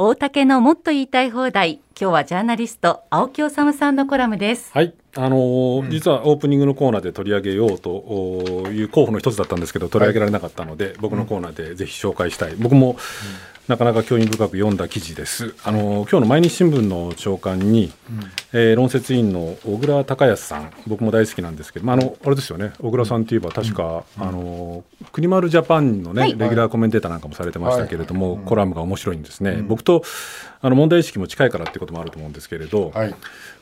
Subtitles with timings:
[0.00, 1.80] 大竹のもっと言いたい放題。
[2.00, 4.70] 今日はジャーナリスト青木治さんのコラムです。
[4.72, 4.94] はい。
[5.16, 12.54] あのーうん、実はオープニングのコーナーで取り上げようという候補の一つだったんですけど取り上げられなかったので、はい、僕のコーナーでぜひ紹介したい。
[12.54, 12.96] 僕も、
[13.68, 15.54] なかなか興味深く読んだ記事です。
[15.62, 18.20] あの今日の毎日新聞の朝刊に、うん、
[18.54, 29.50] えー、論説委員の小倉隆康さん、僕も大好きなんですけど、まああのあれですよね、小倉さんといえば確か、うん、あの国丸ジャパンのね、はい、レギュラーコメンテーターなんかもされてましたけれども、はい、コラムが面白いんですね。
[29.50, 30.02] うん、僕と
[30.62, 33.14] あの問題意識も近いからってこともあると思うんですけれど、はい、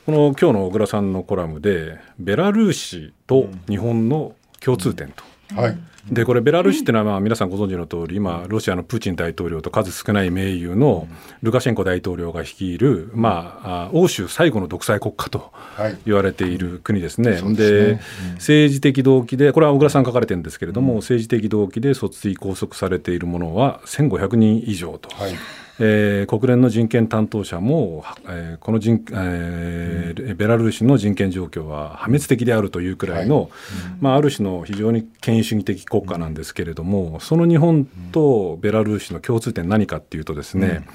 [0.05, 5.25] この今日の小倉さんのコラムでベラルーシと日本の共通点と。
[5.55, 5.77] はい。
[6.11, 11.07] でこれベラルーシっていうのはまあ皆さんご存知の通り今ロシアのプーチン大統領と数少ない盟友の
[11.41, 15.51] ルカシェンコ大統領が率いる、まあ、欧州最後の独裁国家と
[16.05, 17.31] 言われている国ですね。
[17.31, 17.99] はい、で、
[18.35, 25.13] 政治的動機でこれは小倉さん書かれてるんですけれども、政治的動機で訴追拘束されているものは1500人以上と。
[25.13, 25.31] はい
[25.79, 33.49] えー、国連の人権担当者も、えー、この人、えー、ベラルーシの人権状況は破滅的であるというくらいの、はい。
[33.99, 40.87] まあ、ある種の非常に権威主義的国家なんですけれども、その日本とベラルーシの共通点何かっていうとですね、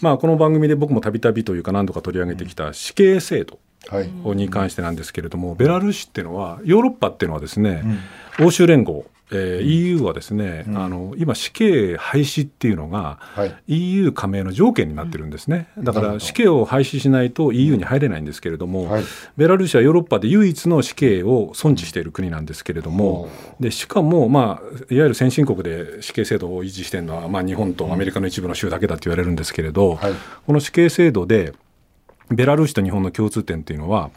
[0.00, 3.58] まあ、この番組で僕もたびたびというか何度か取り上げてきた死刑制度。
[4.34, 7.84] に関してなんですけれども、ベラルーシっていうのはヨーロッパっていうのはですね、
[8.40, 15.68] 欧州連合えー、EU はですね、うん、あの今死刑廃止っていうのが、はい、EU 加盟の条件になってるんですね。
[15.78, 19.04] だから死刑を廃止しないと EU に入れないんですけれども、はい、
[19.36, 30.12] ベラルーシはヨーロッパで唯一の死刑を尊重している国なんですけれども、でしかも、まあ、いわゆる先進国で死刑制度を維持しているのは、まあ、日本とアメリカの一部の州だけだと言われるんですけれど、はい、
[30.46, 31.52] この死刑制度で
[32.30, 34.10] ベラルーシと日本の共通点っていうのは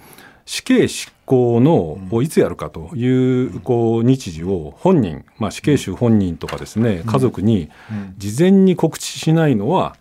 [0.50, 7.70] 死刑執行のをいつやるかというこう日時を本人、まあ、死刑囚本人とかですね家族に
[8.18, 9.96] 事前に告知しないのは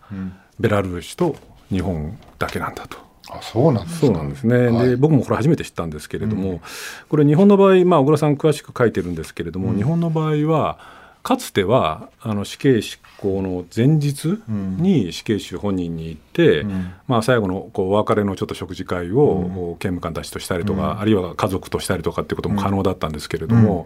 [0.59, 1.35] ベラルーシと
[1.69, 2.97] 日本だけなんだと。
[3.29, 6.61] あそうなんですそうなんですね、はい、で僕もこれ初めて知ったんですけれども、うん、
[7.09, 10.79] これ日本の場合、まあ、小倉さん詳しく書いてるんですけれども、うん、日本の場合は
[11.29, 23.85] かつてはあの死刑執行の前日に死刑囚本人に行って、うん、まあ、最後のこうお別れのちょっと食事会を刑務官たちとしたりとか、うん、あるいは家族としたりとかっていうことも可能だったんですけれども、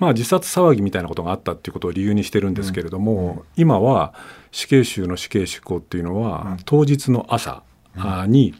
[0.00, 4.12] まあ、自殺騒ぎみたいなことがあったっていうことを理由にしてるんですけれども、今は
[4.50, 7.62] 死刑囚の死刑執行っていうのは、当日の朝
[8.26, 8.56] に、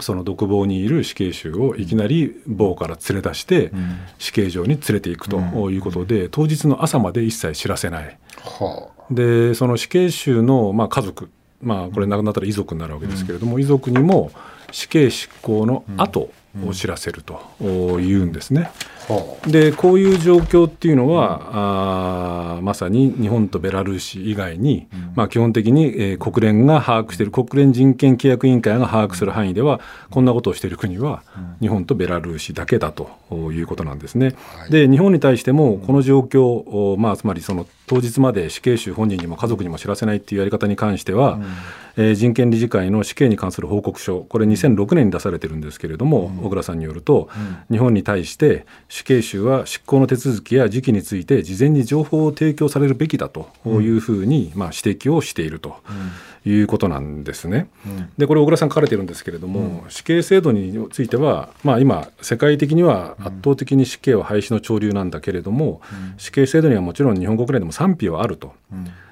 [0.00, 3.72] その独房にいる死刑囚をいきなり房から連れ出して
[4.18, 5.38] 死刑場に連れていくと
[5.70, 8.18] いうことで当日の朝まで一切知らせない。
[9.10, 11.30] でその死刑囚のまあ家族
[11.62, 14.30] まあこれ亡くなったら遺族になるわけですけれども遺族にも
[14.72, 16.30] 死刑執行の後
[16.66, 17.40] を知らせると
[18.00, 18.70] いうんですね。
[19.46, 29.80] でこういう状況っていうのは、あまさに日本とベラルーシ以外に、まあ、基本的に、えー、国連が把握している国連人権規約委員会が把握する範囲では
[30.10, 31.22] こんなことをしている国は
[31.60, 33.10] 日本とベラルーシだけだと
[33.52, 34.34] いうことなんですね。
[34.70, 41.40] で日本に対してもこの状況、まあ、つまりその当日まで死刑囚本人にも家族にも知らせないっていうやり方に関しては、
[41.96, 47.28] えー、人権理事会の死刑に関する報告書これ2006年に出されてるんですけれども、小倉さんによると、
[47.70, 55.76] 日本に対して死刑囚は執行の手続きや時期について事前に情報を提供されるべきだというふうに、まあ、指摘をしていると。
[56.50, 57.68] いうことなんですね。
[58.18, 65.80] でこれ小倉さん書かれてるんですけれども、死刑制度については、まあ、今世界的には圧倒的に死刑は廃止の潮流なんだけれども、
[66.18, 68.52] 死刑制度にはもちろん日本国内でも賛否はあると。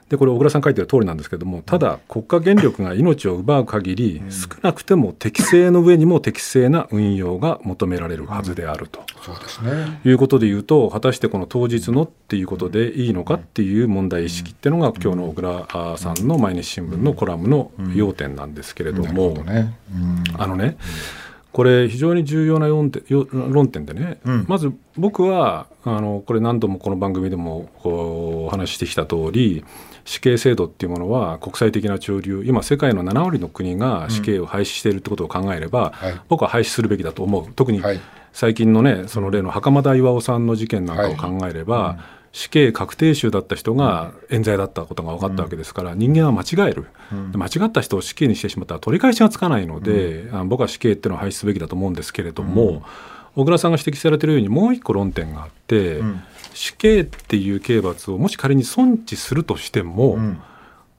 [0.09, 19.35] でこれ小倉さん書いてる通りなんですけどもただ国家権力が命を奪う限り、少なくても適正の上にも適正な運用が求められるはずであると、そうですね、いうことでいうと果たしてこの当日のっていうことでいいのかっていう問題意識っていうのが今日の小倉さんの毎日新聞のコラムの要点なんですけれども、
[20.39, 20.77] あのね、
[21.55, 28.24] これ非常に重要な論点論点でね、うん、まず僕はあのこれ何度もこの番組でもこうお
[28.57, 29.65] 話ししてきた通り
[30.05, 37.53] 死刑制度っていうものは国際的な潮流今世界の7割の国が死刑を廃止しているってことを考えれば、うんはい、僕は廃止するべきだと思う。
[37.55, 37.83] 特に
[38.33, 42.01] 最近のねその例の袴田巌さんの事件なんかを考えれば、はいうん。
[42.35, 46.87] 死刑確定囚だった人が冤罪だったことが分かったわけですから、人間は間違える、
[47.33, 52.83] 間違った人を死刑にしてしまったら取り返しがつかないので、僕は死刑っていうのは廃止すべきだと思うんですけれども、
[53.37, 56.03] 小倉さんが指摘されているようにもう一個論点があって、
[56.55, 60.19] 死刑っていう刑罰をもし仮に尊置するとしても、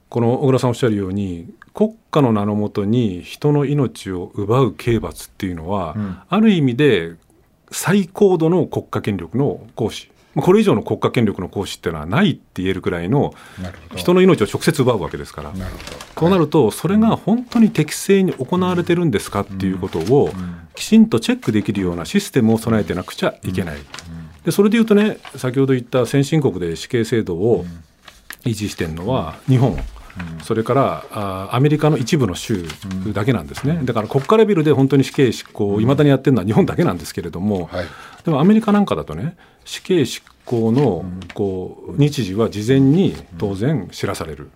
[0.08, 5.96] この小倉さんおっしゃるように国家の名のもとに人の命を奪う刑罰っていうのは、
[6.28, 7.14] ある意味で
[7.70, 10.10] 最高度の国家権力の行使。
[10.36, 13.32] これ以上の国家権力の行使っていうのはないって言えるくらいの
[13.94, 15.52] 人の命を直接奪うわけですから。
[16.14, 20.30] こうなるとそれが本当に適正に行われてるんですかっていうことを
[20.74, 23.76] きちんとチェックできるようなシステムを備えてなくちゃいけない。
[24.46, 27.66] でそれでいうとね先ほど言った先進国で死刑制度を
[28.44, 29.76] 維持してるのは日本。
[30.42, 32.66] それからあアメリカの一部の州
[33.12, 37.86] だけなんですね、だから国家レベルで本当に死刑執行をいまだにやってるのは日本だけなんですけれども、はい、
[38.24, 41.04] でもアメリカなんかだとね死刑執行の
[41.34, 44.50] こう日時は事前に当然知らされる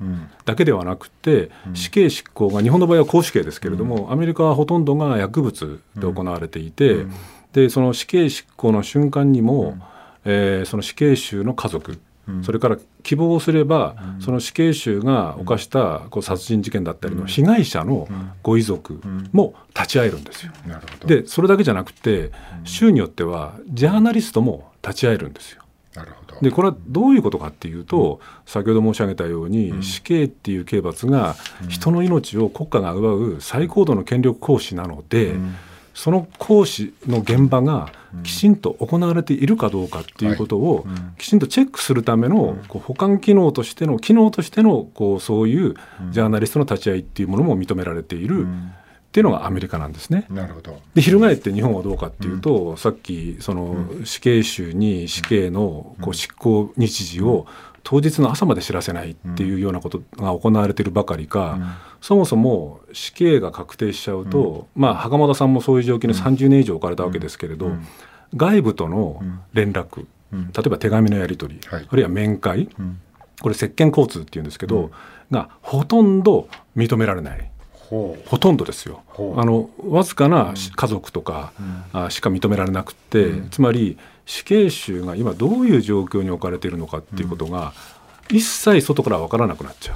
[0.46, 7.04] だけではなくて死刑執行が日本の場合は公死刑ですけれどもアメリカはほとんどが薬物で行われていて
[7.52, 9.76] でその死刑執行の瞬間にも、
[10.25, 11.99] えー、その死刑囚の家族
[12.43, 18.08] それから希望すれば、その死刑囚が犯したこう殺人事件だったりの被害者の
[18.43, 19.00] ご遺族
[19.32, 20.52] も立ち会えるんですよ。
[21.06, 22.31] でそれだけじゃなくて
[22.64, 25.62] 州によってはジャーナリストも立ち会えるんですよ。
[26.41, 31.37] でこれはどういうことかっていうと、先ほど申し上げたように、死刑っていう刑罰が
[31.69, 35.35] 人の命を国家が奪う最高度の権力行使なので、
[35.94, 37.92] その行使の現場が
[38.22, 40.87] きちんと行われているかどうかっていうことを
[41.19, 45.75] きちんとチェックするためのこう保管機能としての機能としてのこうそういう
[46.10, 48.46] ジャーナリストの立ち会いっていうものも認められている。
[49.10, 50.25] っていうのがアメリカなんですね。
[50.31, 50.81] なるほど。
[50.94, 57.44] で翻って日本はどうかっていうと、うん、さっきその死刑囚に死刑のこう執行日時を
[57.82, 67.87] 当日の朝まで知らせないっていうようなことが行われているばかりか、うん、そもそも死刑が確定しちゃうと、うん、まあ袴田さんもそういう状況に30年以上置かれたわけですけれど、うん、
[68.37, 69.23] 外部との
[69.53, 72.69] 連絡、例えば手紙のやり取り、はい、あるいは面会、
[73.41, 74.91] これ石鹸交通っていうんですけど、
[75.31, 77.50] がほとんど認められない。
[77.91, 79.03] ほとんどですよ。
[79.37, 81.53] あのわずかな家族とか、
[81.93, 83.99] うん、しか認められなくて、うん、つまり
[84.31, 87.73] 死刑囚が今どういう状況に置かれているのかっていうことが、
[88.31, 89.94] 一切外から分からなくなっちゃ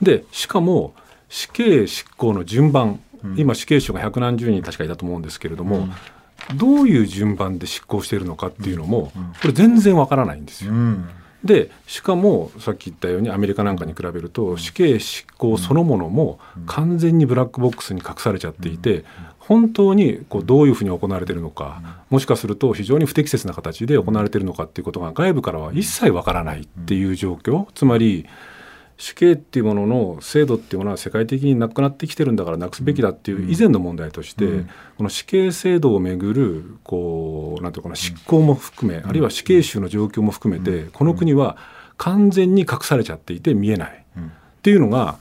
[0.00, 0.04] う。
[0.04, 0.94] でしかも
[1.28, 3.00] 死刑執行の順番、
[3.36, 5.88] 今死刑囚が百何十人確かいたと思うんですけれども、
[6.54, 9.12] どういう順番で執行しているのかっていうのも、
[9.42, 10.72] これ全然わからないんですよ。
[11.46, 19.04] でしかもさっき言ったようにアメリカなんかに比べると死刑執行そのものも完全にブラックボックスに隠されちゃっていて
[19.38, 27.66] 本当にこうどういうふうに行われているのかもしかすると非常に不適切な形で行われているのかっていうことが外部からは一切わからないっていう状況。
[27.74, 28.26] つまり
[28.98, 41.58] 死刑っていうものの制度っていうものは世界的になくなってきてるんだからなくすべきだっていう以前の問題として、うん、この死刑制度をめぐるこうなんていうかな執行も含め、あるいは死刑囚の状況も含めて、この国は
[41.98, 44.22] 完全に隠されちゃっていて見えない、っ
[44.62, 45.18] ていうのが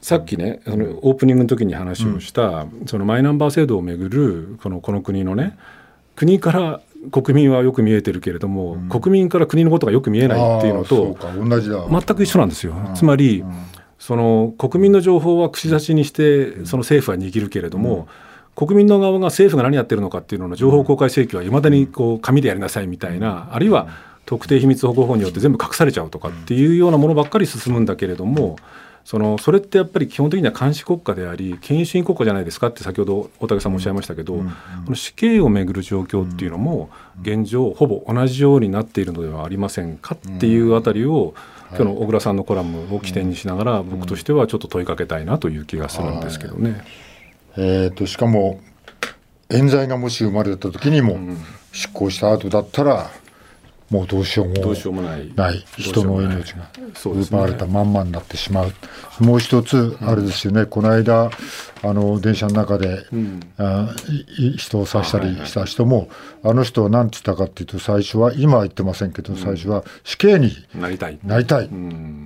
[0.00, 5.58] さっきねそのオープニングの時に話をした、そのマイナンバー制度をめぐるこのこの国のね
[6.16, 12.74] 国から国民はよく見えてるけれども、うん、国民から国のことがよく見えないっていうのと全く一緒なんですよ。
[12.94, 13.44] つまり、
[13.98, 18.08] その国民の情報は串刺しにしてその政府は握るけれども、
[18.56, 23.88] 国民の側が政府が何やってるのかっていうのの情報公開請求はいまだにこう紙でやりなさいみたいなあるいは
[24.26, 28.56] 特定秘密保護法によって全部隠されちゃうとかっていうようなものばっかり進むんだけれども。
[29.08, 34.44] そのそれってやっぱり基本的には監視国家であり権威主義国家じゃないですかって先ほど大竹さんもおっしゃいましたけど、こ
[34.86, 36.90] の死刑をめぐる状況っていうのも
[37.22, 41.32] 現状ほぼ同じようになっているのではありませんかっていうあたりを、
[41.70, 46.84] 今日の小倉さんのコラムを起点にしながら、僕としてはちょっと問いかけたいなという気がするんですけどね。
[47.56, 48.60] えーと、しかも
[49.48, 51.18] 冤罪がもし生まれた時にも、
[51.72, 53.10] 執行した後だったら
[53.90, 55.32] もうどうしようもどうしようもない。
[55.34, 55.64] ない。
[55.78, 56.70] 人の命が
[57.04, 58.72] 奪われたまんまになってしまう、
[59.20, 61.30] うもう一つあれですよね、うん、この間
[61.82, 63.94] あの電車の中で、うん、あ
[64.58, 66.08] 人を刺したりした人も、
[66.42, 71.18] あの人は何て言ったかっていうと最初は今は言ってませんけど、最初は死刑になりたい。
[71.24, 71.70] なりたい。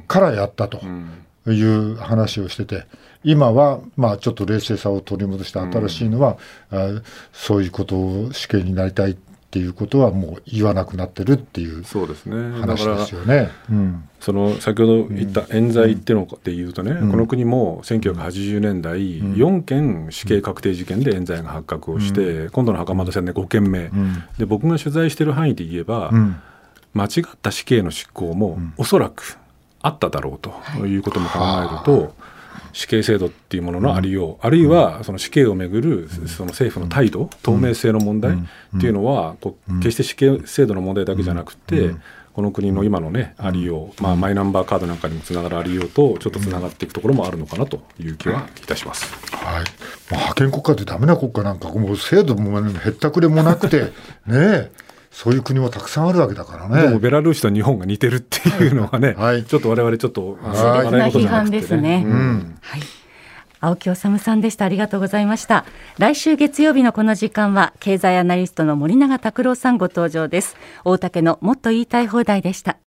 [0.08, 0.80] からやったと
[1.46, 2.86] いう話をしてて。
[3.24, 6.38] 今は、まあ、ちょっと冷静さを取り戻して新しいのは、
[6.72, 7.02] うん、あ
[7.32, 9.16] そういうことを死刑になりたい
[9.52, 12.58] っていうことはもう言わなくなってるっていうそうですね。
[12.58, 13.50] 話ですよね。
[13.70, 23.90] うん、その先ほど言った冤罪っていうのでいうとね、うん、この国も1980年代、4件死刑確定事件で冤罪が発覚をして、今度の袴田戦で5件目、
[24.38, 26.10] で僕が取材している範囲で言えば、
[26.94, 29.36] 間違った死刑の執行もおそらく
[29.82, 32.14] あっただろうということも考えると。
[32.72, 41.94] 死刑制度っていうもののありよう、あるいはその死刑をめぐるその政府の態度、透明性の問題っていうのは、こう決して死刑制度の問題だけじゃなくて、
[42.32, 49.12] この国の今のね、ありよう、まあ、マイナンバーカードなんかにもつながるありようと、ちょっとつながっていくところもあるのかなという気はいたします。
[49.36, 49.64] はい。
[50.10, 53.92] まあ、覇権国家でダメな国家なんか、もう制度もへったくれもなくて、
[54.26, 54.70] ね
[55.12, 56.82] そういう国もたくさんあるわけだからね。
[56.82, 62.02] でもベラルーシと日本が似てるっていうのはね、はい、ちょっと我々ちょっと熾烈な批判ですね。
[62.04, 62.80] うん、はい。
[63.60, 64.64] 青木治さんでした。
[64.64, 65.64] ありがとうございました。
[65.98, 70.56] 来週月曜日のこの時間は経済アナリストの森永卓郎さんご登場です。
[70.84, 72.76] 大竹のもっと言いたい放題でした